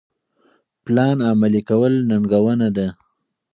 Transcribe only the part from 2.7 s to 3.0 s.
ده.